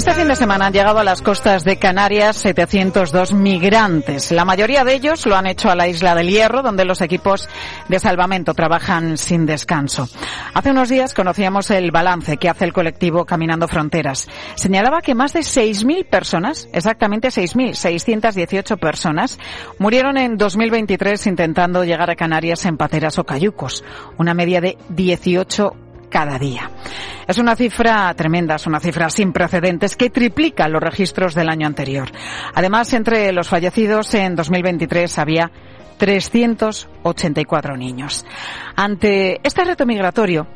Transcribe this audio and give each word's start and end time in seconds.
Este 0.00 0.14
fin 0.14 0.28
de 0.28 0.34
semana 0.34 0.64
han 0.64 0.72
llegado 0.72 0.98
a 0.98 1.04
las 1.04 1.20
costas 1.20 1.62
de 1.62 1.76
Canarias 1.76 2.36
702 2.36 3.34
migrantes. 3.34 4.32
La 4.32 4.46
mayoría 4.46 4.82
de 4.82 4.94
ellos 4.94 5.26
lo 5.26 5.36
han 5.36 5.46
hecho 5.46 5.68
a 5.68 5.74
la 5.74 5.88
isla 5.88 6.14
del 6.14 6.30
Hierro, 6.30 6.62
donde 6.62 6.86
los 6.86 7.02
equipos 7.02 7.50
de 7.86 7.98
salvamento 7.98 8.54
trabajan 8.54 9.18
sin 9.18 9.44
descanso. 9.44 10.08
Hace 10.54 10.70
unos 10.70 10.88
días 10.88 11.12
conocíamos 11.12 11.70
el 11.70 11.90
balance 11.90 12.38
que 12.38 12.48
hace 12.48 12.64
el 12.64 12.72
colectivo 12.72 13.26
Caminando 13.26 13.68
Fronteras. 13.68 14.26
Señalaba 14.54 15.02
que 15.02 15.14
más 15.14 15.34
de 15.34 15.40
6.000 15.40 16.08
personas, 16.08 16.66
exactamente 16.72 17.28
6.618 17.28 18.78
personas, 18.78 19.38
murieron 19.78 20.16
en 20.16 20.38
2023 20.38 21.26
intentando 21.26 21.84
llegar 21.84 22.10
a 22.10 22.16
Canarias 22.16 22.64
en 22.64 22.78
pateras 22.78 23.18
o 23.18 23.24
cayucos, 23.24 23.84
una 24.16 24.32
media 24.32 24.62
de 24.62 24.78
18 24.88 25.89
cada 26.10 26.38
día. 26.38 26.70
Es 27.26 27.38
una 27.38 27.56
cifra 27.56 28.12
tremenda, 28.14 28.56
es 28.56 28.66
una 28.66 28.80
cifra 28.80 29.08
sin 29.08 29.32
precedentes 29.32 29.96
que 29.96 30.10
triplica 30.10 30.68
los 30.68 30.82
registros 30.82 31.34
del 31.34 31.48
año 31.48 31.66
anterior. 31.66 32.10
Además, 32.54 32.92
entre 32.92 33.32
los 33.32 33.48
fallecidos 33.48 34.12
en 34.14 34.34
2023 34.34 35.18
había 35.18 35.50
384 35.96 37.76
niños. 37.76 38.26
Ante 38.74 39.40
este 39.42 39.64
reto 39.64 39.86
migratorio, 39.86 40.46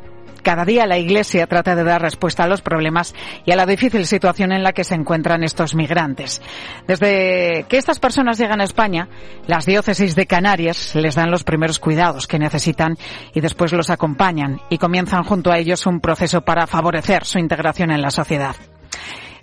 cada 0.44 0.64
día 0.64 0.86
la 0.86 0.98
Iglesia 0.98 1.48
trata 1.48 1.74
de 1.74 1.82
dar 1.82 2.00
respuesta 2.00 2.44
a 2.44 2.46
los 2.46 2.62
problemas 2.62 3.14
y 3.44 3.50
a 3.50 3.56
la 3.56 3.66
difícil 3.66 4.06
situación 4.06 4.52
en 4.52 4.62
la 4.62 4.72
que 4.72 4.84
se 4.84 4.94
encuentran 4.94 5.42
estos 5.42 5.74
migrantes. 5.74 6.40
Desde 6.86 7.66
que 7.68 7.78
estas 7.78 7.98
personas 7.98 8.38
llegan 8.38 8.60
a 8.60 8.64
España, 8.64 9.08
las 9.48 9.66
diócesis 9.66 10.14
de 10.14 10.26
Canarias 10.26 10.94
les 10.94 11.16
dan 11.16 11.32
los 11.32 11.42
primeros 11.42 11.80
cuidados 11.80 12.28
que 12.28 12.38
necesitan 12.38 12.96
y 13.32 13.40
después 13.40 13.72
los 13.72 13.90
acompañan 13.90 14.60
y 14.70 14.78
comienzan 14.78 15.24
junto 15.24 15.50
a 15.50 15.58
ellos 15.58 15.86
un 15.86 16.00
proceso 16.00 16.42
para 16.42 16.68
favorecer 16.68 17.24
su 17.24 17.38
integración 17.40 17.90
en 17.90 18.02
la 18.02 18.10
sociedad. 18.10 18.54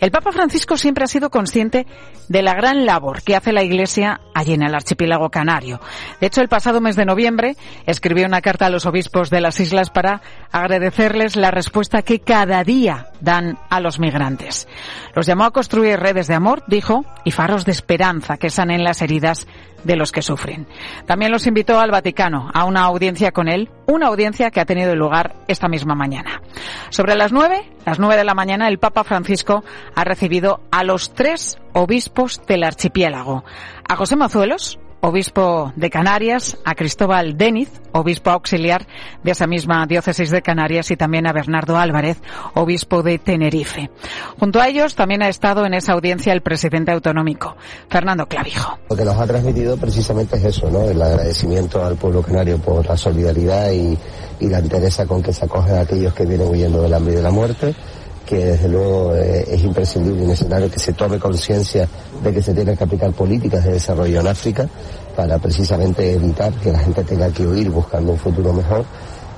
El 0.02 0.10
Papa 0.10 0.32
Francisco 0.32 0.78
siempre 0.78 1.04
ha 1.04 1.08
sido 1.08 1.30
consciente 1.30 1.86
de 2.28 2.42
la 2.42 2.56
gran 2.56 2.88
labor 2.88 3.22
que 3.22 3.36
hace 3.36 3.54
la 3.54 3.62
Iglesia 3.62 4.20
allí 4.34 4.54
en 4.54 4.64
el 4.64 4.74
archipiélago 4.74 5.30
canario. 5.30 5.80
De 6.20 6.26
hecho, 6.26 6.42
el 6.42 6.50
pasado 6.50 6.82
mes 6.82 6.96
de 6.96 7.06
noviembre 7.06 7.56
escribió 7.86 8.26
una 8.26 8.42
carta 8.42 8.66
a 8.66 8.72
los 8.72 8.88
obispos 8.88 9.30
de 9.30 9.42
las 9.42 9.60
islas 9.60 9.92
para 9.92 10.24
agradecerles 10.52 11.36
la 11.36 11.52
respuesta 11.52 12.02
que 12.02 12.20
cada 12.20 12.64
día 12.64 13.10
dan 13.22 13.60
a 13.70 13.80
los 13.80 14.00
migrantes. 14.00 14.68
Los 15.16 15.28
llamó 15.28 15.44
a 15.44 15.52
construir 15.52 16.00
redes 16.00 16.26
de 16.26 16.34
amor, 16.34 16.64
dijo, 16.66 17.06
y 17.24 17.30
faros 17.30 17.66
de 17.66 17.72
esperanza 17.72 18.38
que 18.38 18.50
sanen 18.50 18.84
las 18.84 19.04
heridas 19.04 19.46
de 19.84 19.98
los 19.98 20.12
que 20.12 20.24
sufren. 20.24 20.68
También 21.06 21.32
los 21.32 21.46
invitó 21.46 21.80
al 21.80 21.92
Vaticano 21.92 22.50
a 22.52 22.66
una 22.66 22.82
audiencia 22.82 23.32
con 23.32 23.48
él, 23.48 23.70
una 23.86 24.08
audiencia 24.08 24.50
que 24.50 24.62
ha 24.62 24.66
tenido 24.66 24.96
lugar 24.96 25.36
esta 25.48 25.68
misma 25.68 25.94
mañana. 25.94 26.42
Sobre 26.90 27.16
las 27.16 27.32
nueve, 27.32 27.72
las 27.86 28.00
nueve 28.00 28.18
de 28.18 28.24
la 28.24 28.34
mañana, 28.34 28.68
el 28.68 28.80
Papa 28.80 29.04
Francisco 29.04 29.64
ha 29.96 30.04
recibido 30.04 30.62
a 30.72 30.84
los 30.84 31.14
tres 31.14 31.58
obispos 31.74 32.42
del 32.48 32.64
archipiélago. 32.64 33.44
A 33.88 33.96
José 33.96 34.16
Mazuelos, 34.16 34.80
obispo 35.02 35.74
de 35.76 35.90
Canarias, 35.90 36.58
a 36.64 36.76
Cristóbal 36.76 37.38
Deniz, 37.38 37.70
obispo 37.92 38.30
auxiliar 38.30 38.88
de 39.24 39.32
esa 39.32 39.48
misma 39.48 39.86
diócesis 39.86 40.30
de 40.30 40.42
Canarias, 40.42 40.92
y 40.92 40.96
también 40.96 41.28
a 41.28 41.34
Bernardo 41.34 41.78
Álvarez, 41.78 42.18
obispo 42.54 43.04
de 43.04 43.20
Tenerife. 43.20 43.90
Junto 44.40 44.62
a 44.62 44.68
ellos 44.68 44.96
también 44.96 45.24
ha 45.24 45.30
estado 45.30 45.66
en 45.66 45.74
esa 45.74 45.94
audiencia 45.94 46.34
el 46.34 46.42
presidente 46.42 46.92
autonómico, 46.92 47.56
Fernando 47.90 48.28
Clavijo. 48.28 48.78
Lo 48.90 48.96
que 48.96 49.06
nos 49.06 49.18
ha 49.18 49.28
transmitido 49.28 49.76
precisamente 49.78 50.38
es 50.38 50.46
eso, 50.46 50.70
¿no? 50.70 50.84
El 50.84 51.02
agradecimiento 51.02 51.84
al 51.84 51.96
pueblo 51.96 52.22
canario 52.22 52.58
por 52.60 52.86
la 52.86 52.96
solidaridad 52.96 53.72
y, 53.72 53.98
y 54.40 54.48
la 54.48 54.60
entereza 54.60 55.06
con 55.06 55.22
que 55.22 55.34
se 55.34 55.46
acogen 55.46 55.76
a 55.76 55.82
aquellos 55.82 56.14
que 56.14 56.26
vienen 56.26 56.48
huyendo 56.48 56.82
del 56.82 56.94
hambre 56.94 57.14
y 57.14 57.18
de 57.18 57.24
la 57.24 57.32
muerte 57.32 57.76
que 58.26 58.46
desde 58.46 58.70
luego 58.70 59.16
eh, 59.16 59.46
es 59.48 59.64
imprescindible 59.64 60.24
y 60.24 60.28
necesario 60.28 60.70
que 60.70 60.80
se 60.80 60.94
tome 60.94 61.20
conciencia 61.20 61.88
de 62.24 62.34
que 62.34 62.42
se 62.42 62.54
tienen 62.54 62.78
que 62.78 62.84
aplicar 62.84 63.12
políticas 63.12 63.64
de 63.64 63.74
desarrollo 63.74 64.22
en 64.22 64.28
África 64.28 64.68
para 65.16 65.38
precisamente 65.40 66.14
evitar 66.14 66.54
que 66.54 66.72
la 66.72 66.80
gente 66.80 67.04
tenga 67.04 67.30
que 67.30 67.46
huir 67.46 67.70
buscando 67.70 68.14
un 68.14 68.18
futuro 68.18 68.54
mejor 68.54 68.86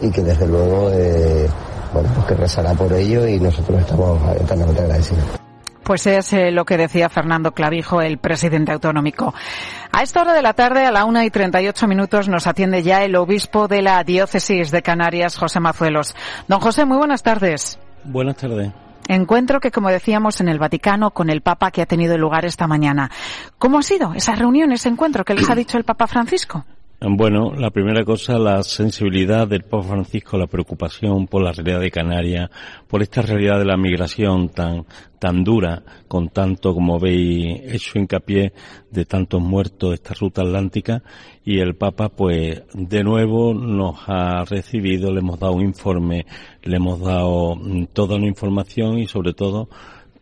y 0.02 0.10
que 0.12 0.22
desde 0.22 0.48
luego, 0.48 0.90
eh, 0.92 1.48
bueno, 1.94 2.10
pues 2.14 2.28
que 2.28 2.36
rezará 2.36 2.74
por 2.74 2.92
ello 2.94 3.28
y 3.28 3.40
nosotros 3.40 3.80
estamos 3.82 4.20
eternamente 4.36 4.82
agradecidos. 4.82 5.26
Pues 5.84 6.08
es 6.08 6.32
eh, 6.32 6.52
lo 6.52 6.64
que 6.64 6.78
decía 6.78 7.10
Fernando 7.10 7.52
Clavijo, 7.52 8.02
el 8.02 8.18
presidente 8.18 8.72
autonómico. 8.72 9.34
A 9.92 10.02
esta 10.02 10.22
hora 10.22 10.34
de 10.34 10.42
la 10.42 10.54
tarde, 10.54 10.86
a 10.86 10.92
la 10.92 11.04
una 11.04 11.26
y 11.26 11.30
treinta 11.30 11.62
y 11.62 11.68
ocho 11.68 11.88
minutos, 11.88 12.30
nos 12.30 12.48
atiende 12.48 12.84
ya 12.84 13.04
el 13.04 13.16
obispo 13.16 13.68
de 13.68 13.82
la 13.82 14.04
diócesis 14.04 14.72
de 14.72 14.82
Canarias, 14.82 15.38
José 15.38 15.60
Mazuelos. 15.60 16.16
Don 16.48 16.62
José, 16.62 16.86
muy 16.86 16.98
buenas 16.98 17.22
tardes. 17.22 17.80
Buenas 18.06 18.38
tardes. 18.38 18.72
Encuentro 19.08 19.60
que, 19.60 19.72
como 19.72 19.90
decíamos, 19.90 20.40
en 20.40 20.48
el 20.48 20.60
Vaticano 20.60 21.12
con 21.12 21.30
el 21.30 21.42
Papa 21.42 21.72
que 21.72 21.82
ha 21.82 21.86
tenido 21.86 22.18
lugar 22.18 22.46
esta 22.46 22.68
mañana. 22.68 23.12
¿Cómo 23.58 23.80
ha 23.80 23.84
sido 23.84 24.14
esa 24.14 24.34
reunión, 24.36 24.72
ese 24.72 24.90
encuentro? 24.90 25.26
¿Qué 25.26 25.34
les 25.34 25.50
ha 25.50 25.56
dicho 25.56 25.78
el 25.78 25.84
Papa 25.84 26.08
Francisco? 26.08 26.66
Bueno, 27.06 27.54
la 27.54 27.70
primera 27.70 28.06
cosa, 28.06 28.40
la 28.40 28.64
sensibilidad 28.64 29.46
del 29.46 29.64
Papa 29.64 29.90
Francisco, 29.90 30.38
la 30.38 30.48
preocupación 30.48 31.28
por 31.28 31.44
la 31.44 31.52
realidad 31.52 31.82
de 31.82 31.92
Canarias, 31.92 32.50
por 32.88 33.02
esta 33.02 33.22
realidad 33.22 33.60
de 33.60 33.66
la 33.66 33.76
migración 33.76 34.48
tan, 34.48 34.86
tan 35.20 35.44
dura, 35.44 35.84
con 36.08 36.30
tanto, 36.30 36.74
como 36.74 37.02
veis, 37.02 37.60
hecho 37.74 38.00
hincapié 38.00 38.54
de 38.90 39.04
tantos 39.04 39.42
muertos 39.42 39.90
de 39.90 39.96
esta 39.96 40.14
ruta 40.14 40.44
atlántica, 40.44 41.04
y 41.44 41.60
el 41.60 41.76
Papa, 41.76 42.08
pues, 42.08 42.64
de 42.74 43.04
nuevo 43.04 43.54
nos 43.54 43.98
ha 44.08 44.46
recibido, 44.46 45.12
le 45.12 45.20
hemos 45.20 45.38
dado 45.38 45.56
un 45.56 45.64
informe, 45.64 46.26
le 46.62 46.78
hemos 46.78 47.02
dado 47.02 47.58
mm, 47.58 47.88
toda 47.88 48.18
la 48.18 48.28
información 48.28 48.98
y 48.98 49.08
sobre 49.08 49.34
todo 49.34 49.68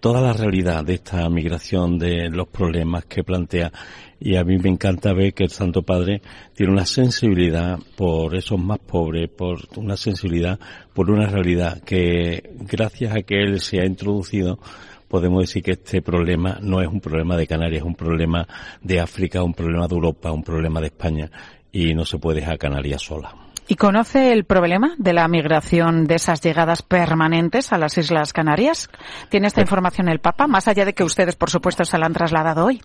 toda 0.01 0.19
la 0.19 0.33
realidad 0.33 0.83
de 0.83 0.95
esta 0.95 1.29
migración, 1.29 1.97
de 1.97 2.29
los 2.29 2.47
problemas 2.49 3.05
que 3.05 3.23
plantea. 3.23 3.71
Y 4.19 4.35
a 4.35 4.43
mí 4.43 4.57
me 4.57 4.69
encanta 4.69 5.13
ver 5.13 5.33
que 5.33 5.43
el 5.43 5.51
Santo 5.51 5.83
Padre 5.83 6.21
tiene 6.53 6.73
una 6.73 6.85
sensibilidad 6.85 7.79
por 7.95 8.35
esos 8.35 8.59
más 8.59 8.79
pobres, 8.79 9.29
por 9.29 9.59
una 9.77 9.95
sensibilidad 9.95 10.59
por 10.93 11.09
una 11.09 11.27
realidad 11.27 11.81
que 11.83 12.51
gracias 12.59 13.15
a 13.15 13.21
que 13.21 13.41
él 13.41 13.61
se 13.61 13.79
ha 13.79 13.85
introducido 13.85 14.59
podemos 15.07 15.41
decir 15.43 15.63
que 15.63 15.71
este 15.71 16.01
problema 16.01 16.57
no 16.61 16.81
es 16.81 16.87
un 16.87 16.99
problema 17.01 17.37
de 17.37 17.47
Canarias, 17.47 17.81
es 17.81 17.87
un 17.87 17.95
problema 17.95 18.47
de 18.81 18.99
África, 18.99 19.43
un 19.43 19.53
problema 19.53 19.87
de 19.87 19.95
Europa, 19.95 20.31
un 20.31 20.43
problema 20.43 20.79
de 20.81 20.87
España 20.87 21.31
y 21.71 21.93
no 21.93 22.05
se 22.05 22.17
puede 22.17 22.39
dejar 22.39 22.57
Canarias 22.57 23.01
sola. 23.01 23.50
¿Y 23.67 23.75
conoce 23.75 24.33
el 24.33 24.43
problema 24.43 24.95
de 24.97 25.13
la 25.13 25.27
migración 25.27 26.05
de 26.05 26.15
esas 26.15 26.41
llegadas 26.41 26.81
permanentes 26.81 27.71
a 27.71 27.77
las 27.77 27.97
Islas 27.97 28.33
Canarias? 28.33 28.89
¿Tiene 29.29 29.47
esta 29.47 29.61
información 29.61 30.09
el 30.09 30.19
Papa, 30.19 30.47
más 30.47 30.67
allá 30.67 30.83
de 30.83 30.93
que 30.93 31.03
ustedes, 31.03 31.35
por 31.35 31.49
supuesto, 31.49 31.85
se 31.85 31.97
la 31.97 32.07
han 32.07 32.13
trasladado 32.13 32.65
hoy? 32.65 32.81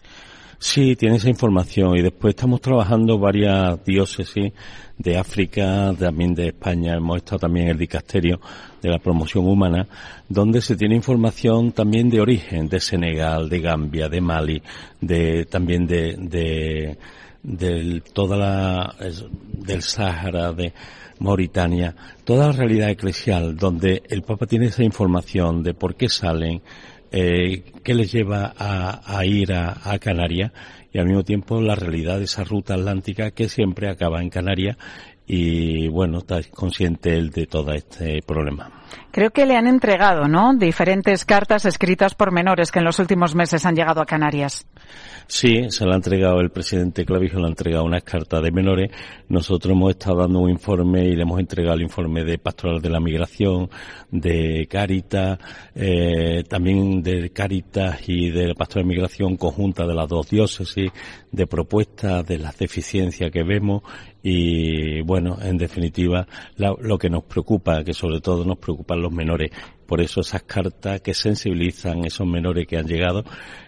Sí, 0.58 0.96
tiene 0.96 1.16
esa 1.16 1.28
información 1.28 1.96
y 1.96 2.02
después 2.02 2.34
estamos 2.34 2.62
trabajando 2.62 3.18
varias 3.18 3.84
diócesis 3.84 4.52
de 4.96 5.18
África, 5.18 5.92
también 5.98 6.34
de 6.34 6.48
España, 6.48 6.94
hemos 6.94 7.18
estado 7.18 7.40
también 7.40 7.66
en 7.66 7.72
el 7.72 7.78
dicasterio 7.78 8.40
de 8.80 8.88
la 8.88 8.98
promoción 8.98 9.46
humana, 9.46 9.86
donde 10.28 10.62
se 10.62 10.74
tiene 10.74 10.94
información 10.94 11.72
también 11.72 12.08
de 12.08 12.20
origen, 12.20 12.68
de 12.68 12.80
Senegal, 12.80 13.50
de 13.50 13.60
Gambia, 13.60 14.08
de 14.08 14.20
Mali, 14.22 14.62
de 15.00 15.44
también 15.44 15.86
de, 15.86 16.16
de, 16.16 16.98
de 17.46 18.02
toda 18.12 18.36
la, 18.36 18.94
del 19.52 19.82
Sáhara, 19.82 20.52
de 20.52 20.72
Mauritania, 21.20 21.94
toda 22.24 22.48
la 22.48 22.52
realidad 22.52 22.90
eclesial 22.90 23.56
donde 23.56 24.02
el 24.08 24.22
Papa 24.22 24.46
tiene 24.46 24.66
esa 24.66 24.82
información 24.82 25.62
de 25.62 25.72
por 25.72 25.94
qué 25.94 26.08
salen, 26.08 26.60
eh, 27.12 27.62
qué 27.84 27.94
les 27.94 28.10
lleva 28.10 28.52
a, 28.58 29.24
ir 29.24 29.52
a, 29.52 29.80
a, 29.84 29.98
Canarias 30.00 30.52
y 30.92 30.98
al 30.98 31.06
mismo 31.06 31.22
tiempo 31.22 31.60
la 31.60 31.76
realidad 31.76 32.18
de 32.18 32.24
esa 32.24 32.42
ruta 32.42 32.74
atlántica 32.74 33.30
que 33.30 33.48
siempre 33.48 33.88
acaba 33.88 34.20
en 34.20 34.28
Canarias 34.28 34.76
y 35.26 35.86
bueno, 35.88 36.18
está 36.18 36.42
consciente 36.50 37.16
él 37.16 37.30
de 37.30 37.46
todo 37.46 37.72
este 37.72 38.22
problema. 38.22 38.85
Creo 39.10 39.30
que 39.30 39.46
le 39.46 39.56
han 39.56 39.66
entregado, 39.66 40.28
¿no? 40.28 40.54
Diferentes 40.54 41.24
cartas 41.24 41.64
escritas 41.64 42.14
por 42.14 42.32
menores 42.32 42.70
que 42.70 42.80
en 42.80 42.84
los 42.84 42.98
últimos 42.98 43.34
meses 43.34 43.64
han 43.64 43.74
llegado 43.74 44.00
a 44.00 44.06
Canarias. 44.06 44.66
Sí, 45.28 45.70
se 45.70 45.84
le 45.84 45.92
ha 45.92 45.96
entregado 45.96 46.40
el 46.40 46.50
presidente 46.50 47.04
Clavijo, 47.04 47.38
le 47.38 47.46
ha 47.46 47.48
entregado 47.48 47.84
unas 47.84 48.04
cartas 48.04 48.42
de 48.42 48.52
menores. 48.52 48.90
Nosotros 49.28 49.72
hemos 49.72 49.90
estado 49.90 50.18
dando 50.18 50.38
un 50.38 50.50
informe 50.50 51.04
y 51.04 51.16
le 51.16 51.22
hemos 51.22 51.40
entregado 51.40 51.74
el 51.74 51.82
informe 51.82 52.24
de 52.24 52.38
Pastoral 52.38 52.80
de 52.80 52.90
la 52.90 53.00
Migración, 53.00 53.68
de 54.10 54.68
Caritas, 54.70 55.38
eh, 55.74 56.44
también 56.48 57.02
de 57.02 57.30
Caritas 57.30 58.08
y 58.08 58.30
de 58.30 58.48
la 58.48 58.54
Pastoral 58.54 58.84
de 58.86 58.94
Migración 58.94 59.36
conjunta 59.36 59.84
de 59.84 59.94
las 59.94 60.08
dos 60.08 60.30
diócesis, 60.30 60.92
de 61.32 61.46
propuestas 61.48 62.24
de 62.24 62.38
las 62.38 62.56
deficiencias 62.56 63.30
que 63.32 63.42
vemos 63.42 63.82
y 64.28 65.02
bueno, 65.02 65.38
en 65.40 65.56
definitiva, 65.56 66.26
lo 66.56 66.98
que 66.98 67.08
nos 67.08 67.22
preocupa, 67.22 67.84
que 67.84 67.92
sobre 67.92 68.20
todo 68.20 68.44
nos 68.44 68.58
preocupan 68.76 69.00
los 69.00 69.12
menores. 69.12 69.50
Por 69.86 70.00
eso 70.00 70.20
esas 70.20 70.42
cartas 70.42 71.00
que 71.00 71.14
sensibilizan 71.14 72.04
esos 72.04 72.26
menores 72.26 72.66
que 72.66 72.76
han 72.76 72.86
llegado. 72.86 73.24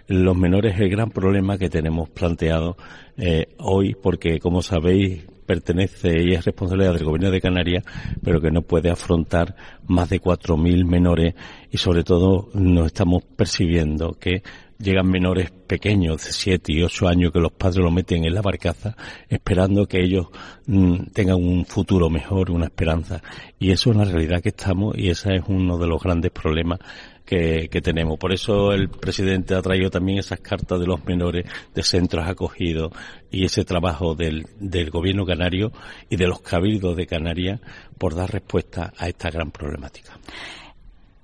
Los 0.06 0.37
menores 0.37 0.75
es 0.75 0.81
el 0.81 0.90
gran 0.90 1.10
problema 1.10 1.58
que 1.58 1.70
tenemos 1.70 2.08
planteado 2.10 2.76
eh, 3.16 3.46
hoy, 3.58 3.94
porque 3.94 4.38
como 4.38 4.62
sabéis, 4.62 5.25
pertenece 5.46 6.22
y 6.22 6.34
es 6.34 6.44
responsabilidad 6.44 6.93
del 6.93 7.05
gobierno 7.05 7.31
de 7.31 7.40
Canarias, 7.40 7.84
pero 8.22 8.40
que 8.40 8.50
no 8.50 8.62
puede 8.62 8.90
afrontar 8.90 9.56
más 9.87 10.10
de 10.10 10.20
4.000 10.20 10.84
menores 10.84 11.34
y 11.70 11.78
sobre 11.78 12.04
todo 12.04 12.50
nos 12.52 12.87
estamos 12.87 13.25
percibiendo 13.25 14.12
que 14.12 14.43
llegan 14.78 15.10
menores 15.10 15.50
pequeños 15.50 16.25
de 16.25 16.32
7 16.32 16.72
y 16.72 16.82
8 16.82 17.08
años 17.08 17.32
que 17.32 17.40
los 17.40 17.52
padres 17.52 17.78
lo 17.78 17.90
meten 17.90 18.25
en 18.25 18.34
la 18.34 18.42
barcaza 18.42 18.96
esperando 19.28 19.86
que 19.86 20.00
ellos 20.00 20.28
mm, 20.66 21.06
tengan 21.12 21.36
un 21.36 21.64
futuro 21.64 22.08
mejor, 22.08 22.50
una 22.50 22.66
esperanza. 22.66 23.22
Y 23.58 23.70
eso 23.70 23.90
es 23.90 23.96
una 23.96 24.04
realidad 24.04 24.40
que 24.40 24.50
estamos 24.50 24.96
y 24.96 25.10
ese 25.10 25.36
es 25.36 25.42
uno 25.48 25.78
de 25.78 25.86
los 25.86 26.02
grandes 26.02 26.30
problemas 26.30 26.78
que, 27.25 27.69
que, 27.70 27.82
tenemos. 27.82 28.19
Por 28.19 28.32
eso 28.32 28.72
el 28.72 28.88
presidente 28.88 29.54
ha 29.54 29.60
traído 29.60 29.90
también 29.90 30.19
esas 30.19 30.40
cartas 30.40 30.80
de 30.80 30.86
los 30.86 31.04
menores 31.04 31.44
de 31.75 31.82
centros 31.82 32.26
acogidos 32.26 32.92
y 33.30 33.44
ese 33.44 33.64
trabajo 33.64 34.14
del, 34.14 34.46
del 34.58 34.90
gobierno 34.90 35.26
canario 35.26 35.72
y 36.08 36.16
de 36.16 36.26
los 36.26 36.40
cabildos 36.40 36.96
de 36.96 37.06
Canarias 37.06 37.60
por 37.98 38.14
dar 38.14 38.32
respuesta 38.32 38.94
a 38.96 39.08
esta 39.08 39.30
gran 39.30 39.50
problemática. 39.50 40.19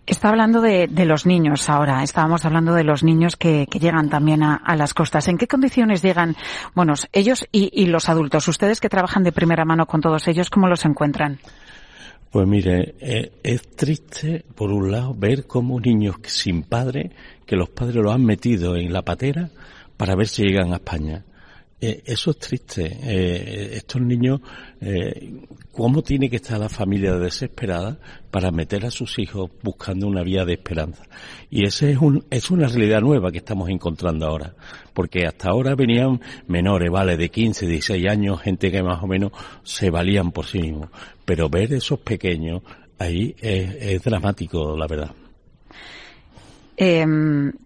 Está 0.06 0.28
hablando 0.28 0.60
de, 0.60 0.86
los 1.06 1.24
niños 1.24 1.68
ahora. 1.70 2.02
Estábamos 2.02 2.44
hablando 2.44 2.74
de 2.74 2.84
los 2.84 3.02
niños 3.02 3.36
que, 3.36 3.66
que 3.70 3.78
llegan 3.78 4.10
también 4.10 4.42
a, 4.42 4.56
a, 4.56 4.76
las 4.76 4.92
costas. 4.92 5.28
¿En 5.28 5.38
qué 5.38 5.46
condiciones 5.46 6.02
llegan, 6.02 6.36
bueno, 6.74 6.92
ellos 7.12 7.46
y, 7.50 7.70
y, 7.72 7.86
los 7.86 8.08
adultos? 8.08 8.46
Ustedes 8.48 8.80
que 8.80 8.90
trabajan 8.90 9.24
de 9.24 9.32
primera 9.32 9.64
mano 9.64 9.86
con 9.86 10.02
todos 10.02 10.28
ellos, 10.28 10.50
¿cómo 10.50 10.68
los 10.68 10.84
encuentran? 10.84 11.38
Pues 12.30 12.48
mire, 12.48 12.96
eh, 13.00 13.32
es 13.44 13.76
triste, 13.76 14.44
por 14.56 14.72
un 14.72 14.90
lado, 14.90 15.14
ver 15.14 15.46
cómo 15.46 15.78
niños 15.78 16.16
sin 16.24 16.64
padre, 16.64 17.12
que 17.46 17.54
los 17.54 17.68
padres 17.70 17.94
los 17.94 18.12
han 18.12 18.24
metido 18.24 18.76
en 18.76 18.92
la 18.92 19.02
patera 19.02 19.50
para 19.96 20.16
ver 20.16 20.26
si 20.26 20.42
llegan 20.42 20.72
a 20.72 20.76
España. 20.76 21.24
Eh, 21.86 22.02
eso 22.06 22.30
es 22.30 22.38
triste. 22.38 22.98
Eh, 23.02 23.72
estos 23.74 24.00
niños, 24.00 24.40
eh, 24.80 25.34
¿cómo 25.70 26.00
tiene 26.02 26.30
que 26.30 26.36
estar 26.36 26.58
la 26.58 26.70
familia 26.70 27.16
desesperada 27.16 27.98
para 28.30 28.50
meter 28.50 28.86
a 28.86 28.90
sus 28.90 29.18
hijos 29.18 29.50
buscando 29.62 30.06
una 30.06 30.22
vía 30.22 30.46
de 30.46 30.54
esperanza? 30.54 31.04
Y 31.50 31.66
ese 31.66 31.90
es, 31.90 31.98
un, 31.98 32.24
es 32.30 32.50
una 32.50 32.68
realidad 32.68 33.02
nueva 33.02 33.30
que 33.30 33.36
estamos 33.36 33.68
encontrando 33.68 34.26
ahora. 34.26 34.54
Porque 34.94 35.26
hasta 35.26 35.50
ahora 35.50 35.74
venían 35.74 36.22
menores, 36.46 36.90
vale, 36.90 37.18
de 37.18 37.28
15, 37.28 37.66
16 37.66 38.08
años, 38.08 38.40
gente 38.40 38.70
que 38.70 38.82
más 38.82 39.02
o 39.02 39.06
menos 39.06 39.32
se 39.62 39.90
valían 39.90 40.32
por 40.32 40.46
sí 40.46 40.60
mismos. 40.60 40.88
Pero 41.26 41.50
ver 41.50 41.74
esos 41.74 41.98
pequeños 41.98 42.62
ahí 42.98 43.36
es, 43.42 43.74
es 43.78 44.02
dramático, 44.02 44.74
la 44.74 44.86
verdad. 44.86 45.10
Eh, 46.78 47.04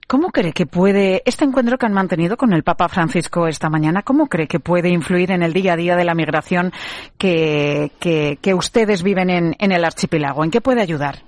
¿Cómo 0.09 0.31
cree 0.31 0.55
que 0.55 0.65
puede 0.65 1.23
este 1.27 1.45
encuentro 1.45 1.77
que 1.77 1.85
han 1.85 1.93
mantenido 1.93 2.39
con 2.39 2.55
el 2.55 2.63
Papa 2.63 2.89
Francisco 2.89 3.47
esta 3.47 3.69
mañana, 3.69 4.03
cómo 4.03 4.29
cree 4.29 4.49
que 4.49 4.59
puede 4.59 4.89
influir 4.89 5.31
en 5.31 5.43
el 5.43 5.53
día 5.53 5.75
a 5.75 5.77
día 5.77 5.97
de 5.97 6.05
la 6.07 6.15
migración 6.15 6.73
que, 7.19 7.93
que, 8.01 8.39
que 8.41 8.55
ustedes 8.55 9.03
viven 9.03 9.29
en, 9.29 9.55
en 9.59 9.71
el 9.71 9.85
archipiélago? 9.85 10.45
¿En 10.45 10.51
qué 10.51 10.63
puede 10.63 10.81
ayudar? 10.81 11.19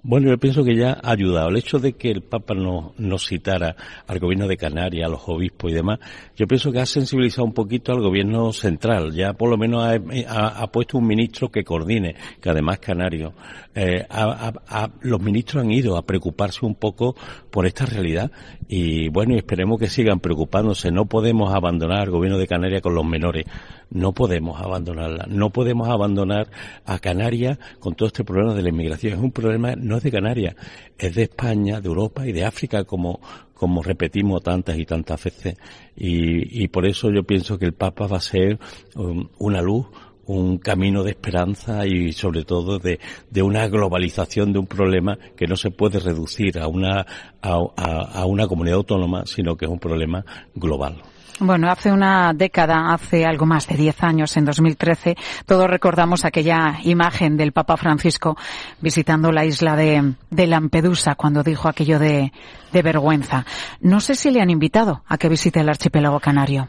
Bueno, 0.00 0.28
yo 0.30 0.38
pienso 0.38 0.62
que 0.62 0.76
ya 0.76 0.92
ha 1.02 1.10
ayudado. 1.10 1.48
El 1.48 1.56
hecho 1.56 1.80
de 1.80 1.94
que 1.94 2.12
el 2.12 2.22
Papa 2.22 2.54
nos 2.54 2.96
no 3.00 3.18
citara 3.18 3.74
al 4.06 4.20
gobierno 4.20 4.46
de 4.46 4.56
Canarias, 4.56 5.08
a 5.08 5.10
los 5.10 5.28
obispos 5.28 5.72
y 5.72 5.74
demás, 5.74 5.98
yo 6.36 6.46
pienso 6.46 6.70
que 6.70 6.78
ha 6.78 6.86
sensibilizado 6.86 7.44
un 7.44 7.52
poquito 7.52 7.90
al 7.90 8.00
gobierno 8.00 8.52
central. 8.52 9.12
Ya 9.12 9.32
por 9.32 9.50
lo 9.50 9.56
menos 9.56 9.84
ha, 9.84 10.46
ha, 10.62 10.66
puesto 10.70 10.98
un 10.98 11.06
ministro 11.06 11.50
que 11.50 11.64
coordine, 11.64 12.14
que 12.40 12.48
además 12.48 12.78
canario. 12.78 13.32
Eh, 13.74 14.06
ha, 14.08 14.88
los 15.00 15.20
ministros 15.20 15.64
han 15.64 15.72
ido 15.72 15.96
a 15.96 16.06
preocuparse 16.06 16.64
un 16.64 16.76
poco 16.76 17.16
por 17.50 17.66
esta 17.66 17.84
realidad 17.84 18.30
y 18.68 19.08
bueno, 19.08 19.36
esperemos 19.36 19.80
que 19.80 19.88
sigan 19.88 20.20
preocupándose. 20.20 20.92
No 20.92 21.06
podemos 21.06 21.52
abandonar 21.52 22.02
al 22.02 22.10
gobierno 22.10 22.38
de 22.38 22.46
Canarias 22.46 22.82
con 22.82 22.94
los 22.94 23.04
menores. 23.04 23.46
No 23.90 24.12
podemos 24.12 24.60
abandonarla. 24.60 25.26
No 25.28 25.50
podemos 25.50 25.88
abandonar 25.88 26.48
a 26.84 26.98
Canarias 26.98 27.58
con 27.80 27.94
todo 27.94 28.08
este 28.08 28.24
problema 28.24 28.54
de 28.54 28.62
la 28.62 28.68
inmigración. 28.68 29.14
Es 29.14 29.18
un 29.18 29.32
problema 29.32 29.74
no 29.76 29.96
es 29.96 30.02
de 30.02 30.10
Canarias, 30.10 30.56
es 30.98 31.14
de 31.14 31.22
España, 31.22 31.80
de 31.80 31.88
Europa 31.88 32.26
y 32.26 32.32
de 32.32 32.44
África, 32.44 32.84
como, 32.84 33.20
como 33.54 33.82
repetimos 33.82 34.42
tantas 34.42 34.78
y 34.78 34.84
tantas 34.84 35.24
veces. 35.24 35.56
Y, 35.96 36.64
y 36.64 36.68
por 36.68 36.86
eso 36.86 37.10
yo 37.10 37.24
pienso 37.24 37.58
que 37.58 37.64
el 37.64 37.72
Papa 37.72 38.06
va 38.06 38.18
a 38.18 38.20
ser 38.20 38.58
um, 38.94 39.28
una 39.38 39.62
luz, 39.62 39.86
un 40.26 40.58
camino 40.58 41.02
de 41.02 41.12
esperanza 41.12 41.86
y 41.86 42.12
sobre 42.12 42.44
todo 42.44 42.78
de, 42.78 43.00
de, 43.30 43.42
una 43.42 43.66
globalización 43.68 44.52
de 44.52 44.58
un 44.58 44.66
problema 44.66 45.18
que 45.34 45.46
no 45.46 45.56
se 45.56 45.70
puede 45.70 46.00
reducir 46.00 46.58
a 46.58 46.68
una, 46.68 47.06
a, 47.40 47.58
a, 47.76 48.20
a 48.20 48.26
una 48.26 48.46
comunidad 48.46 48.76
autónoma, 48.76 49.24
sino 49.24 49.56
que 49.56 49.64
es 49.64 49.70
un 49.70 49.78
problema 49.78 50.26
global. 50.54 51.02
Bueno, 51.40 51.70
hace 51.70 51.92
una 51.92 52.32
década, 52.34 52.92
hace 52.92 53.24
algo 53.24 53.46
más 53.46 53.68
de 53.68 53.76
diez 53.76 54.02
años, 54.02 54.36
en 54.36 54.44
2013, 54.44 55.16
todos 55.46 55.70
recordamos 55.70 56.24
aquella 56.24 56.78
imagen 56.82 57.36
del 57.36 57.52
Papa 57.52 57.76
Francisco 57.76 58.36
visitando 58.80 59.30
la 59.30 59.44
isla 59.44 59.76
de, 59.76 60.14
Lampedusa 60.30 61.14
cuando 61.14 61.44
dijo 61.44 61.68
aquello 61.68 62.00
de 62.00 62.32
vergüenza. 62.72 63.46
No 63.80 64.00
sé 64.00 64.16
si 64.16 64.32
le 64.32 64.40
han 64.40 64.50
invitado 64.50 65.04
a 65.06 65.16
que 65.16 65.28
visite 65.28 65.60
el 65.60 65.68
archipiélago 65.68 66.18
canario. 66.18 66.68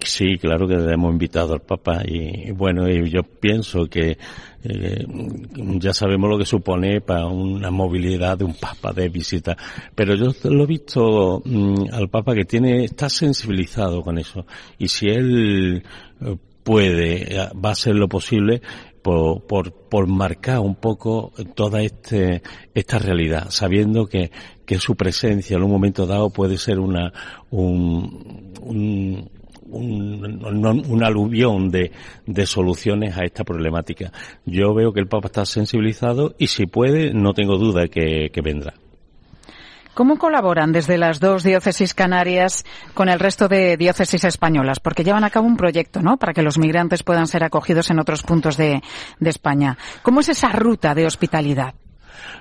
Sí, 0.00 0.38
claro 0.38 0.66
que 0.66 0.76
le 0.76 0.94
hemos 0.94 1.12
invitado 1.12 1.54
al 1.54 1.60
Papa 1.60 2.02
y 2.06 2.50
bueno, 2.52 2.88
y 2.88 3.10
yo 3.10 3.22
pienso 3.22 3.86
que 3.86 4.16
eh, 4.62 5.06
ya 5.78 5.92
sabemos 5.92 6.30
lo 6.30 6.38
que 6.38 6.46
supone 6.46 7.00
para 7.00 7.26
una 7.26 7.70
movilidad 7.70 8.38
de 8.38 8.44
un 8.44 8.54
Papa 8.54 8.92
de 8.92 9.08
visita, 9.08 9.56
pero 9.94 10.14
yo 10.14 10.32
lo 10.50 10.64
he 10.64 10.66
visto 10.66 11.42
mm, 11.44 11.92
al 11.92 12.08
Papa 12.08 12.34
que 12.34 12.44
tiene, 12.44 12.84
está 12.84 13.08
sensibilizado 13.08 14.02
con 14.02 14.18
eso 14.18 14.46
y 14.78 14.88
si 14.88 15.08
él 15.08 15.82
eh, 16.20 16.36
puede, 16.62 17.36
va 17.52 17.68
a 17.68 17.72
hacer 17.72 17.94
lo 17.94 18.08
posible 18.08 18.62
por, 19.02 19.42
por, 19.42 19.70
por 19.72 20.06
marcar 20.06 20.60
un 20.60 20.76
poco 20.76 21.30
toda 21.54 21.82
este, 21.82 22.42
esta 22.72 22.98
realidad, 22.98 23.48
sabiendo 23.50 24.06
que, 24.06 24.30
que 24.64 24.78
su 24.78 24.96
presencia 24.96 25.58
en 25.58 25.62
un 25.62 25.70
momento 25.70 26.06
dado 26.06 26.30
puede 26.30 26.56
ser 26.56 26.78
una, 26.78 27.12
un, 27.50 28.54
un 28.62 29.30
un, 29.74 30.84
un 30.88 31.04
aluvión 31.04 31.70
de, 31.70 31.90
soluciones 32.46 33.16
a 33.16 33.24
esta 33.24 33.44
problemática. 33.44 34.12
Yo 34.44 34.74
veo 34.74 34.92
que 34.92 35.00
el 35.00 35.08
Papa 35.08 35.26
está 35.26 35.44
sensibilizado 35.44 36.34
y 36.38 36.48
si 36.48 36.66
puede, 36.66 37.12
no 37.12 37.32
tengo 37.32 37.56
duda 37.56 37.88
que, 37.88 38.30
que 38.32 38.40
vendrá. 38.40 38.74
¿Cómo 39.94 40.18
colaboran 40.18 40.72
desde 40.72 40.98
las 40.98 41.20
dos 41.20 41.44
diócesis 41.44 41.94
canarias 41.94 42.64
con 42.94 43.08
el 43.08 43.20
resto 43.20 43.46
de 43.46 43.76
diócesis 43.76 44.24
españolas? 44.24 44.80
Porque 44.80 45.04
llevan 45.04 45.22
a 45.22 45.30
cabo 45.30 45.46
un 45.46 45.56
proyecto, 45.56 46.02
¿no? 46.02 46.16
Para 46.16 46.32
que 46.32 46.42
los 46.42 46.58
migrantes 46.58 47.04
puedan 47.04 47.28
ser 47.28 47.44
acogidos 47.44 47.90
en 47.90 48.00
otros 48.00 48.24
puntos 48.24 48.56
de, 48.56 48.82
de 49.20 49.30
España. 49.30 49.78
¿Cómo 50.02 50.18
es 50.18 50.28
esa 50.28 50.48
ruta 50.48 50.94
de 50.96 51.06
hospitalidad? 51.06 51.74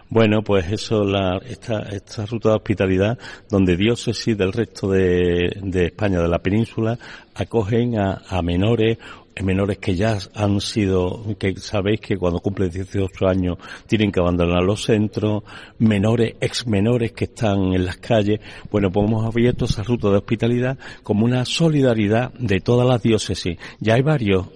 Bueno, 0.09 0.43
pues 0.43 0.71
eso, 0.71 1.03
la, 1.03 1.37
esta, 1.37 1.79
esta 1.89 2.25
ruta 2.25 2.49
de 2.49 2.55
hospitalidad, 2.55 3.17
donde 3.49 3.75
diócesis 3.75 4.37
del 4.37 4.53
resto 4.53 4.89
de, 4.89 5.85
España, 5.85 6.21
de 6.21 6.27
la 6.27 6.39
península, 6.39 6.97
acogen 7.35 7.97
a, 7.97 8.21
a 8.29 8.41
menores 8.41 8.97
menores 9.41 9.79
que 9.79 9.95
ya 9.95 10.17
han 10.35 10.61
sido, 10.61 11.35
que 11.39 11.55
sabéis 11.55 11.99
que 12.01 12.17
cuando 12.17 12.39
cumplen 12.39 12.69
18 12.69 13.27
años 13.27 13.57
tienen 13.87 14.11
que 14.11 14.19
abandonar 14.19 14.61
los 14.63 14.83
centros, 14.83 15.43
menores, 15.79 16.35
ex 16.39 16.67
menores 16.67 17.13
que 17.13 17.25
están 17.25 17.73
en 17.73 17.85
las 17.85 17.97
calles. 17.97 18.39
Bueno, 18.69 18.91
pues 18.91 19.07
hemos 19.07 19.25
abierto 19.25 19.65
esa 19.65 19.81
ruta 19.81 20.09
de 20.09 20.17
hospitalidad 20.17 20.77
como 21.01 21.25
una 21.25 21.45
solidaridad 21.45 22.31
de 22.33 22.59
todas 22.59 22.87
las 22.87 23.01
diócesis. 23.01 23.57
Ya 23.79 23.95
hay 23.95 24.01
varios 24.01 24.47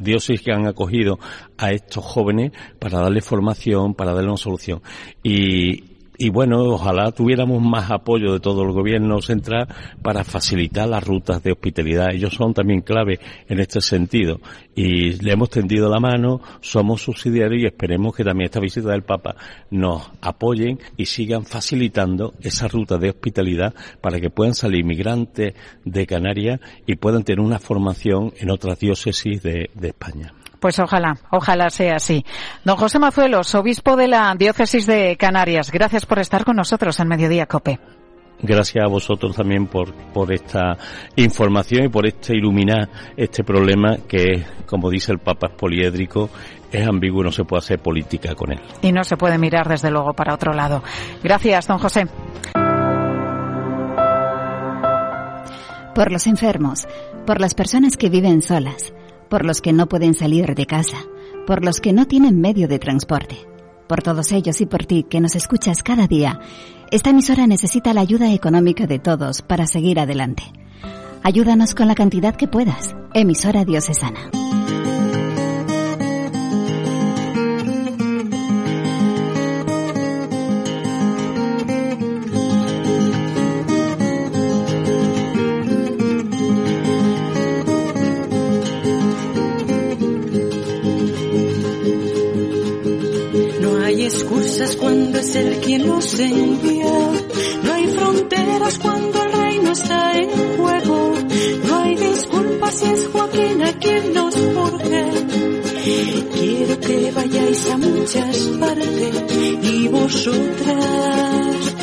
diócesis 0.00 0.42
que 0.42 0.52
han 0.52 0.66
acogido 0.66 1.18
a 1.58 1.72
estos 1.72 2.04
jóvenes 2.04 2.52
para 2.78 3.00
darle 3.00 3.20
formación, 3.20 3.94
para 3.94 4.12
darle 4.12 4.28
una 4.28 4.36
solución. 4.36 4.80
Y, 5.22 5.91
y 6.18 6.28
bueno, 6.28 6.62
ojalá 6.64 7.10
tuviéramos 7.10 7.62
más 7.62 7.90
apoyo 7.90 8.34
de 8.34 8.40
todo 8.40 8.62
el 8.62 8.72
gobierno 8.72 9.22
central 9.22 9.66
para 10.02 10.24
facilitar 10.24 10.86
las 10.88 11.04
rutas 11.04 11.42
de 11.42 11.52
hospitalidad. 11.52 12.12
Ellos 12.12 12.34
son 12.34 12.52
también 12.52 12.82
clave 12.82 13.18
en 13.48 13.60
este 13.60 13.80
sentido. 13.80 14.40
Y 14.74 15.12
le 15.22 15.32
hemos 15.32 15.48
tendido 15.48 15.88
la 15.88 16.00
mano, 16.00 16.40
somos 16.60 17.02
subsidiarios 17.02 17.62
y 17.62 17.66
esperemos 17.66 18.14
que 18.14 18.24
también 18.24 18.46
esta 18.46 18.60
visita 18.60 18.90
del 18.90 19.02
Papa 19.02 19.36
nos 19.70 20.10
apoyen 20.20 20.78
y 20.96 21.06
sigan 21.06 21.44
facilitando 21.44 22.34
esa 22.40 22.68
ruta 22.68 22.98
de 22.98 23.10
hospitalidad 23.10 23.74
para 24.00 24.20
que 24.20 24.30
puedan 24.30 24.54
salir 24.54 24.84
migrantes 24.84 25.54
de 25.84 26.06
Canarias 26.06 26.60
y 26.86 26.96
puedan 26.96 27.24
tener 27.24 27.40
una 27.40 27.58
formación 27.58 28.32
en 28.38 28.50
otras 28.50 28.78
diócesis 28.78 29.42
de, 29.42 29.70
de 29.74 29.88
España. 29.88 30.34
Pues 30.62 30.78
ojalá, 30.78 31.18
ojalá 31.30 31.70
sea 31.70 31.96
así. 31.96 32.24
Don 32.64 32.76
José 32.76 33.00
Mazuelos, 33.00 33.52
obispo 33.56 33.96
de 33.96 34.06
la 34.06 34.32
diócesis 34.38 34.86
de 34.86 35.16
Canarias, 35.16 35.72
gracias 35.72 36.06
por 36.06 36.20
estar 36.20 36.44
con 36.44 36.54
nosotros 36.54 37.00
en 37.00 37.08
Mediodía 37.08 37.46
Cope. 37.46 37.80
Gracias 38.40 38.84
a 38.84 38.86
vosotros 38.86 39.34
también 39.34 39.66
por, 39.66 39.92
por 39.92 40.32
esta 40.32 40.78
información 41.16 41.86
y 41.86 41.88
por 41.88 42.06
este 42.06 42.36
iluminar 42.36 42.88
este 43.16 43.42
problema 43.42 43.96
que, 44.06 44.44
como 44.64 44.88
dice 44.88 45.10
el 45.10 45.18
Papa, 45.18 45.48
es 45.48 45.54
poliédrico, 45.54 46.30
es 46.70 46.86
ambiguo 46.86 47.22
y 47.22 47.24
no 47.24 47.32
se 47.32 47.42
puede 47.42 47.58
hacer 47.58 47.80
política 47.80 48.36
con 48.36 48.52
él. 48.52 48.60
Y 48.82 48.92
no 48.92 49.02
se 49.02 49.16
puede 49.16 49.38
mirar 49.38 49.68
desde 49.68 49.90
luego 49.90 50.12
para 50.12 50.32
otro 50.32 50.52
lado. 50.52 50.84
Gracias, 51.24 51.66
don 51.66 51.78
José. 51.78 52.06
Por 55.92 56.12
los 56.12 56.28
enfermos, 56.28 56.86
por 57.26 57.40
las 57.40 57.54
personas 57.54 57.96
que 57.96 58.08
viven 58.08 58.42
solas 58.42 58.92
por 59.32 59.46
los 59.46 59.62
que 59.62 59.72
no 59.72 59.88
pueden 59.88 60.12
salir 60.12 60.54
de 60.54 60.66
casa, 60.66 60.98
por 61.46 61.64
los 61.64 61.80
que 61.80 61.94
no 61.94 62.06
tienen 62.06 62.42
medio 62.42 62.68
de 62.68 62.78
transporte. 62.78 63.38
Por 63.88 64.02
todos 64.02 64.30
ellos 64.30 64.60
y 64.60 64.66
por 64.66 64.84
ti 64.84 65.04
que 65.04 65.22
nos 65.22 65.34
escuchas 65.36 65.82
cada 65.82 66.06
día, 66.06 66.38
esta 66.90 67.08
emisora 67.08 67.46
necesita 67.46 67.94
la 67.94 68.02
ayuda 68.02 68.30
económica 68.34 68.86
de 68.86 68.98
todos 68.98 69.40
para 69.40 69.66
seguir 69.66 69.98
adelante. 69.98 70.42
Ayúdanos 71.22 71.74
con 71.74 71.88
la 71.88 71.94
cantidad 71.94 72.36
que 72.36 72.46
puedas. 72.46 72.94
Emisora 73.14 73.64
Diocesana. 73.64 74.20
Quien 95.72 95.86
nos 95.86 96.18
envía. 96.20 97.10
No 97.62 97.72
hay 97.72 97.86
fronteras 97.86 98.78
cuando 98.78 99.22
el 99.24 99.32
reino 99.32 99.72
está 99.72 100.18
en 100.18 100.30
juego. 100.58 101.14
No 101.66 101.78
hay 101.78 101.94
disculpas 101.96 102.74
si 102.74 102.84
es 102.84 103.08
Joaquín 103.10 103.62
a 103.62 103.72
quien 103.78 104.12
nos 104.12 104.36
urge. 104.36 105.04
Quiero 106.34 106.80
que 106.80 107.10
vayáis 107.12 107.70
a 107.70 107.76
muchas 107.78 108.36
partes 108.60 109.14
y 109.62 109.88
vosotras 109.88 111.74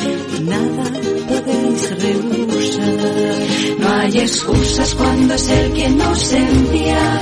nada 0.44 0.84
podéis 1.28 1.90
rehusar. 2.02 3.36
No 3.80 3.88
hay 3.88 4.18
excusas 4.20 4.94
cuando 4.94 5.34
es 5.34 5.48
el 5.48 5.72
quien 5.72 5.98
nos 5.98 6.32
envía. 6.32 7.20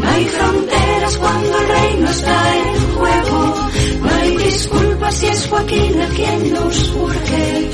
No 0.00 0.08
hay 0.10 0.24
fronteras 0.26 1.16
cuando 1.16 1.58
el 1.58 1.68
reino 1.68 2.10
está 2.10 2.56
en 2.56 2.94
juego. 2.94 3.54
No 4.00 4.10
hay 4.14 4.36
disculpas 4.36 4.93
si 5.10 5.26
es 5.26 5.46
Joaquín 5.46 6.00
a 6.00 6.08
quien 6.08 6.52
nos 6.52 6.94
urge. 6.94 7.70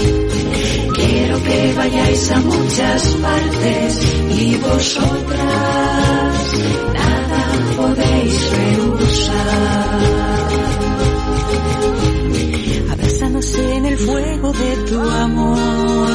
Quiero 0.94 1.42
que 1.42 1.72
vayáis 1.76 2.30
a 2.30 2.40
muchas 2.40 3.02
partes 3.14 4.02
y 4.38 4.56
vosotras 4.56 6.52
nada 6.94 7.42
podéis 7.76 8.50
rehusar. 8.50 10.00
Abrázanos 12.90 13.54
en 13.54 13.86
el 13.86 13.98
fuego 13.98 14.52
de 14.52 14.76
tu 14.88 15.00
amor, 15.00 16.08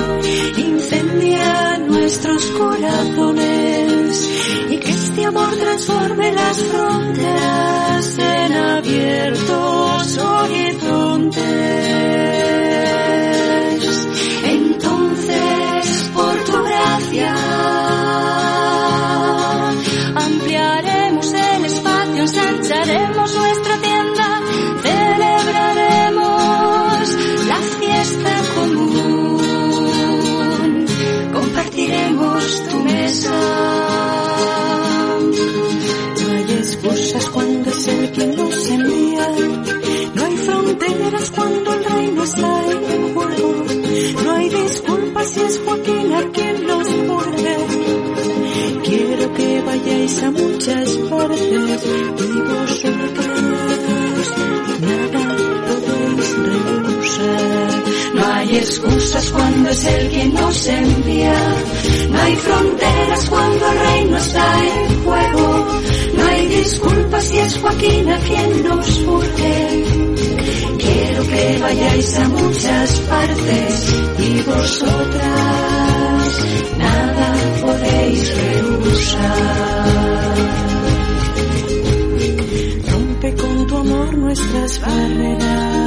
incendia 0.57 1.77
nuestros 1.77 2.45
corazones 2.47 4.29
y 4.69 4.77
que 4.77 4.89
este 4.91 5.25
amor 5.25 5.55
transforme 5.55 6.31
las 6.33 6.57
fronteras 6.57 8.17
en 8.17 8.53
abiertos 8.53 10.17
cuando 59.35 59.69
es 59.69 59.85
el 59.85 60.09
quien 60.09 60.33
nos 60.33 60.67
envía. 60.67 61.33
No 62.09 62.21
hay 62.21 62.35
fronteras 62.35 63.29
cuando 63.29 63.71
el 63.71 63.79
reino 63.79 64.17
está 64.17 64.47
en 64.63 65.03
juego. 65.03 65.67
No 66.17 66.25
hay 66.27 66.47
disculpas 66.47 67.23
si 67.25 67.37
es 67.37 67.57
Joaquín 67.57 68.09
a 68.09 68.17
quien 68.19 68.63
nos 68.63 68.99
urge. 69.01 69.83
Quiero 70.79 71.27
que 71.27 71.57
vayáis 71.61 72.19
a 72.19 72.29
muchas 72.29 72.99
partes 73.01 73.95
y 74.19 74.41
vosotras 74.41 75.75
nada 76.77 77.27
podéis 77.61 78.35
rehusar. 78.35 79.85
Rompe 82.91 83.35
con 83.35 83.67
tu 83.67 83.77
amor 83.77 84.17
nuestras 84.17 84.81
barreras. 84.81 85.84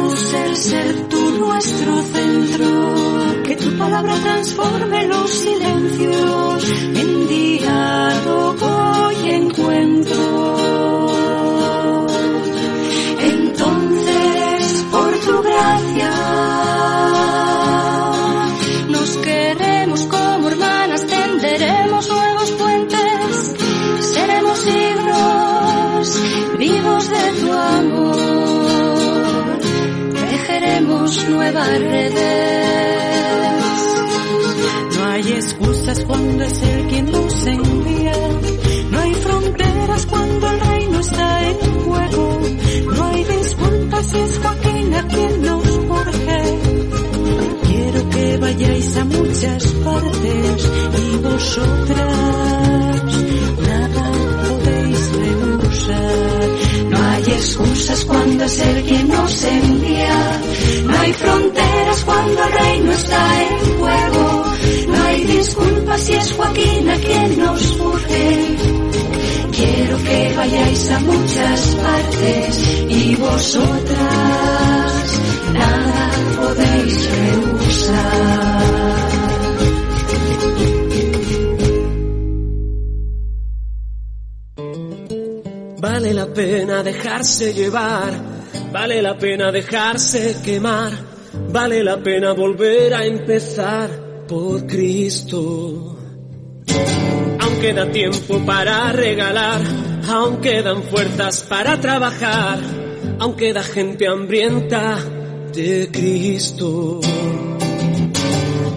Regálanos 0.00 0.32
el 0.32 0.56
ser 0.56 1.08
tú 1.08 1.30
nuestro 1.38 2.02
centro. 2.02 3.42
Que 3.44 3.56
tu 3.56 3.76
palabra 3.76 4.14
transforme 4.14 5.06
los 5.06 5.30
silencios 5.30 6.64
en 6.94 7.28
diálogo 7.28 8.49
No 34.96 35.04
hay 35.10 35.32
excusas 35.32 36.04
cuando 36.06 36.44
es 36.44 36.62
el 36.62 36.86
quien 36.86 37.10
nos 37.12 37.46
envía, 37.46 38.12
no 38.90 38.98
hay 38.98 39.14
fronteras 39.14 40.06
cuando 40.06 40.50
el 40.50 40.60
reino 40.60 41.00
está 41.00 41.48
en 41.50 41.56
juego, 41.84 42.40
no 42.94 43.04
hay 43.08 43.24
disculpas 43.24 44.06
si 44.06 44.18
es 44.18 44.38
Joaquín 44.38 44.94
a 44.94 45.06
quien 45.06 45.42
nos 45.42 45.68
urge. 45.68 46.58
Quiero 47.66 48.08
que 48.08 48.38
vayáis 48.38 48.96
a 48.96 49.04
muchas 49.04 49.66
partes 49.66 50.70
y 51.12 51.16
vosotras 51.18 52.19
Disculpas 65.40 66.00
si 66.02 66.12
es 66.12 66.32
Joaquín 66.34 66.90
a 66.90 66.96
quien 66.96 67.38
nos 67.38 67.80
urge. 67.80 68.56
Quiero 69.56 69.96
que 70.04 70.34
vayáis 70.36 70.90
a 70.90 71.00
muchas 71.00 71.76
partes 71.76 72.58
y 72.90 73.14
vosotras 73.16 73.70
nada 75.54 76.10
podéis 76.36 77.10
rehusar. 77.10 78.60
Vale 85.78 86.12
la 86.12 86.26
pena 86.34 86.82
dejarse 86.82 87.54
llevar, 87.54 88.12
vale 88.70 89.00
la 89.00 89.16
pena 89.16 89.50
dejarse 89.50 90.36
quemar, 90.44 90.92
vale 91.50 91.82
la 91.82 91.96
pena 91.96 92.34
volver 92.34 92.92
a 92.92 93.06
empezar 93.06 94.09
por 94.30 94.64
Cristo. 94.64 95.96
Aún 97.40 97.60
queda 97.60 97.90
tiempo 97.90 98.38
para 98.46 98.92
regalar, 98.92 99.60
aún 100.08 100.40
quedan 100.40 100.84
fuerzas 100.84 101.44
para 101.48 101.80
trabajar, 101.80 102.60
aún 103.18 103.34
queda 103.34 103.64
gente 103.64 104.06
hambrienta 104.06 104.98
de 105.52 105.90
Cristo. 105.90 107.00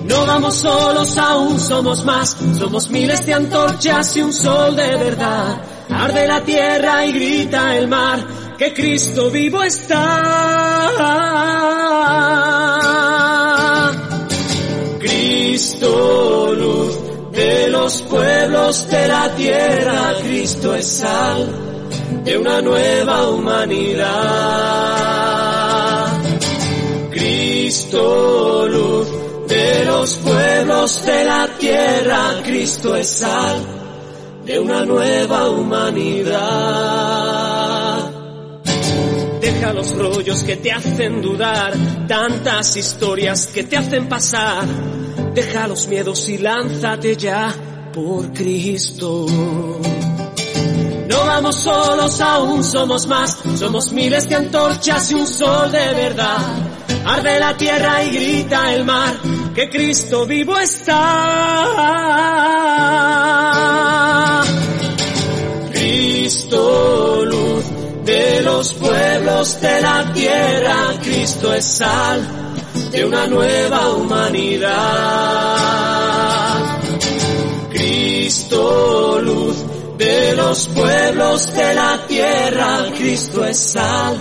No 0.06 0.26
vamos 0.26 0.56
solos, 0.56 1.16
aún 1.20 1.60
somos 1.60 2.04
más, 2.04 2.36
somos 2.58 2.90
miles 2.90 3.24
de 3.28 3.36
antorchas 3.36 4.18
y 4.18 4.24
un 4.24 4.34
sol 4.34 4.76
de 4.76 4.96
verdad. 4.96 5.62
Arde 5.88 6.28
la 6.28 6.44
tierra 6.44 7.06
y 7.06 7.12
grita 7.12 7.78
el 7.78 7.88
mar, 7.88 8.26
que 8.58 8.74
Cristo 8.74 9.30
vivo 9.30 9.62
está. 9.62 10.90
Cristo, 15.64 16.54
luz 16.58 17.32
de 17.32 17.70
los 17.70 17.84
los 17.84 18.02
pueblos 18.02 18.88
de 18.90 19.08
la 19.08 19.34
tierra, 19.34 20.14
Cristo 20.22 20.76
es 20.76 20.86
sal 20.86 21.48
de 22.26 22.38
una 22.38 22.62
nueva 22.62 23.30
humanidad. 23.30 24.10
Cristo 27.12 28.68
luz 28.68 29.08
de 29.48 29.86
los 29.86 30.16
pueblos 30.16 31.06
de 31.06 31.24
la 31.24 31.48
tierra, 31.58 32.42
Cristo 32.44 32.98
es 32.98 33.08
sal 33.08 33.56
de 34.44 34.60
una 34.60 34.84
nueva 34.84 35.50
humanidad. 35.50 36.42
Deja 39.40 39.72
los 39.72 39.98
rollos 39.98 40.44
que 40.44 40.58
te 40.58 40.74
hacen 40.74 41.22
dudar, 41.22 41.74
tantas 42.06 42.76
historias 42.76 43.48
que 43.48 43.64
te 43.64 43.78
hacen 43.78 44.10
pasar. 44.10 44.68
Deja 45.34 45.68
los 45.68 45.88
miedos 45.88 46.30
y 46.30 46.38
lánzate 46.38 47.16
ya 47.18 47.54
por 47.94 48.32
Cristo. 48.34 49.26
No 51.08 51.26
vamos 51.26 51.56
solos, 51.56 52.22
aún 52.22 52.64
somos 52.64 53.08
más. 53.08 53.38
Somos 53.58 53.92
miles 53.92 54.30
de 54.30 54.36
antorchas 54.36 55.12
y 55.12 55.16
un 55.16 55.28
sol 55.28 55.72
de 55.72 55.94
verdad. 55.94 56.38
Arde 57.06 57.40
la 57.40 57.58
tierra 57.58 58.04
y 58.04 58.12
grita 58.12 58.74
el 58.74 58.86
mar 58.86 59.16
que 59.54 59.70
Cristo 59.70 60.26
vivo 60.26 60.58
está. 60.58 60.94
Cristo 65.72 67.26
luz 67.26 67.66
de 68.06 68.42
los 68.42 68.74
pueblos 68.74 69.62
de 69.62 69.82
la 69.82 70.12
tierra, 70.14 70.94
Cristo 71.02 71.54
es 71.54 71.66
sal 71.66 72.43
de 72.92 73.06
una 73.06 73.28
nueva 73.28 73.90
humanidad. 73.90 74.74
Cristo 77.72 79.20
luz 79.22 79.56
de 79.98 80.36
los 80.36 80.68
pueblos 80.68 81.54
de 81.54 81.74
la 81.74 82.06
tierra, 82.08 82.86
Cristo 82.98 83.46
es 83.46 83.58
sal 83.58 84.18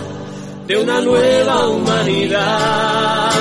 de 0.67 0.77
una 0.77 1.01
nueva 1.01 1.67
humanidad. 1.67 3.31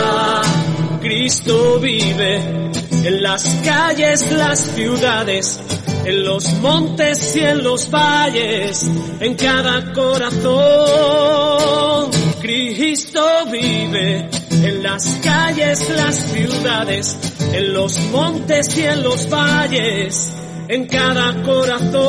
Cristo 1.00 1.78
vive 1.80 2.70
en 3.04 3.22
las 3.22 3.44
calles, 3.64 4.30
las 4.32 4.60
ciudades, 4.60 5.60
en 6.04 6.24
los 6.24 6.52
montes 6.54 7.36
y 7.36 7.40
en 7.40 7.62
los 7.62 7.90
valles, 7.90 8.88
en 9.20 9.34
cada 9.34 9.92
corazón. 9.92 10.52
Cristo 12.40 13.24
vive 13.50 14.28
en 14.52 14.82
las 14.82 15.04
calles, 15.22 15.88
las 15.88 16.16
ciudades, 16.16 17.16
en 17.52 17.72
los 17.72 17.98
montes 18.10 18.76
y 18.76 18.82
en 18.82 19.02
los 19.02 19.30
valles, 19.30 20.30
en 20.68 20.86
cada 20.86 21.42
corazón. 21.42 22.02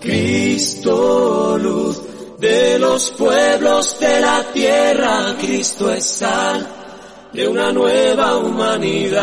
Cristo 0.00 1.58
luz 1.58 2.00
de 2.38 2.78
los 2.78 3.10
pueblos 3.10 4.00
de 4.00 4.20
la 4.20 4.42
tierra, 4.54 5.36
Cristo 5.38 5.92
es 5.92 6.06
sal 6.06 6.66
de 7.32 7.46
una 7.46 7.70
nueva 7.72 8.38
humanidad. 8.38 9.20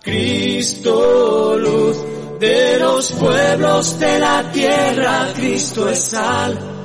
Cristo 0.00 1.56
luz 1.58 1.96
de 2.40 2.78
los 2.80 3.12
pueblos 3.12 3.98
de 3.98 4.18
la 4.18 4.50
tierra, 4.50 5.28
Cristo 5.36 5.88
es 5.88 6.02
sal 6.02 6.81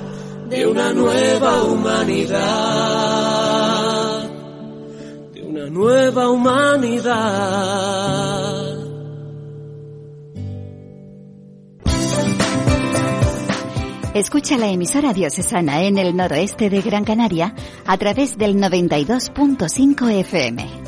de 0.50 0.66
una 0.66 0.94
nueva 0.94 1.64
humanidad, 1.64 2.40
de 5.34 5.44
una 5.44 5.70
nueva 5.70 6.30
humanidad. 6.30 7.68
Escucha 14.14 14.58
la 14.58 14.70
emisora 14.70 15.14
diocesana 15.14 15.84
en 15.84 15.98
el 15.98 16.16
noroeste 16.16 16.70
de 16.70 16.82
Gran 16.82 17.04
Canaria 17.04 17.54
a 17.86 17.98
través 17.98 18.38
del 18.38 18.56
92.5 18.56 20.12
FM. 20.22 20.87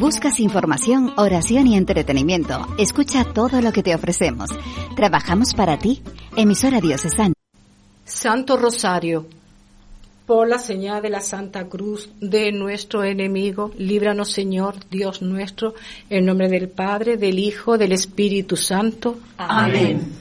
Buscas 0.00 0.40
información, 0.40 1.12
oración 1.18 1.66
y 1.66 1.76
entretenimiento, 1.76 2.66
escucha 2.78 3.22
todo 3.22 3.60
lo 3.60 3.70
que 3.70 3.82
te 3.82 3.94
ofrecemos. 3.94 4.48
Trabajamos 4.96 5.52
para 5.52 5.78
ti. 5.78 6.02
Emisora 6.34 6.80
Diocesana. 6.80 7.34
Santo 8.06 8.56
Rosario, 8.56 9.26
por 10.24 10.48
la 10.48 10.58
señal 10.58 11.02
de 11.02 11.10
la 11.10 11.20
Santa 11.20 11.66
Cruz 11.68 12.08
de 12.18 12.50
nuestro 12.50 13.04
enemigo, 13.04 13.72
líbranos 13.76 14.32
Señor, 14.32 14.76
Dios 14.90 15.20
nuestro, 15.20 15.74
en 16.08 16.24
nombre 16.24 16.48
del 16.48 16.70
Padre, 16.70 17.18
del 17.18 17.38
Hijo, 17.38 17.76
del 17.76 17.92
Espíritu 17.92 18.56
Santo. 18.56 19.18
Amén. 19.36 20.12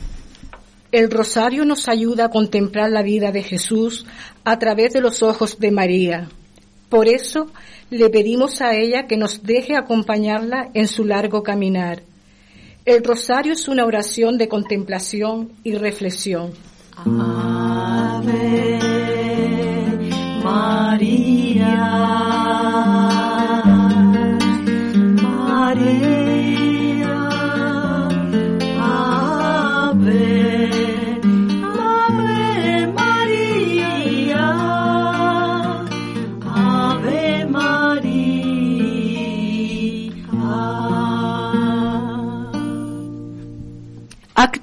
El 0.91 1.09
rosario 1.09 1.63
nos 1.63 1.87
ayuda 1.87 2.25
a 2.25 2.29
contemplar 2.29 2.91
la 2.91 3.01
vida 3.01 3.31
de 3.31 3.43
Jesús 3.43 4.05
a 4.43 4.59
través 4.59 4.91
de 4.91 4.99
los 4.99 5.23
ojos 5.23 5.57
de 5.57 5.71
María. 5.71 6.27
Por 6.89 7.07
eso 7.07 7.51
le 7.89 8.09
pedimos 8.09 8.61
a 8.61 8.75
ella 8.75 9.07
que 9.07 9.17
nos 9.17 9.43
deje 9.43 9.75
acompañarla 9.75 10.69
en 10.73 10.87
su 10.87 11.05
largo 11.05 11.43
caminar. 11.43 12.03
El 12.85 13.03
rosario 13.03 13.53
es 13.53 13.67
una 13.67 13.85
oración 13.85 14.37
de 14.37 14.47
contemplación 14.47 15.51
y 15.63 15.75
reflexión. 15.75 16.51
Ave 16.95 18.79
María. 20.43 21.75
María. 25.21 26.18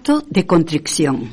Acto 0.07 0.23
de 0.31 0.47
contrición. 0.47 1.29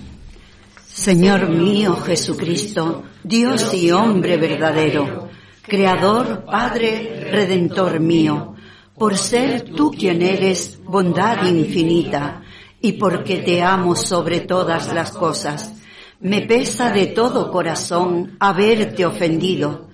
Señor 0.84 1.48
mío 1.48 1.96
Jesucristo, 1.96 3.04
Dios 3.24 3.72
y 3.72 3.92
hombre 3.92 4.38
verdadero, 4.38 5.30
Creador, 5.62 6.44
Padre, 6.44 7.30
Redentor 7.30 8.00
mío, 8.00 8.56
por 8.98 9.16
ser 9.16 9.62
tú 9.76 9.92
quien 9.92 10.24
eres 10.24 10.80
bondad 10.84 11.46
infinita 11.46 12.42
y 12.82 12.94
porque 12.94 13.38
te 13.44 13.62
amo 13.62 13.96
sobre 13.96 14.40
todas 14.40 14.92
las 14.92 15.12
cosas, 15.12 15.76
me 16.20 16.42
pesa 16.42 16.90
de 16.90 17.06
todo 17.06 17.52
corazón 17.52 18.38
haberte 18.40 19.06
ofendido. 19.06 19.90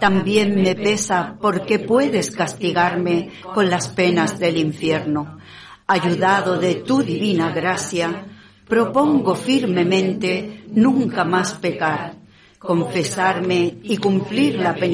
También 0.00 0.54
me 0.54 0.74
pesa 0.74 1.36
porque 1.38 1.80
puedes 1.80 2.30
castigarme 2.30 3.28
con 3.52 3.68
las 3.68 3.88
penas 3.88 4.38
del 4.38 4.56
infierno. 4.56 5.36
Ayudado 5.86 6.58
de 6.58 6.76
tu 6.76 7.02
divina 7.02 7.50
gracia, 7.50 8.24
propongo 8.66 9.34
firmemente 9.34 10.64
nunca 10.68 11.24
más 11.24 11.54
pecar, 11.54 12.14
confesarme 12.58 13.78
y 13.82 13.96
cumplir 13.96 14.56
la 14.56 14.74
penitencia 14.74 14.90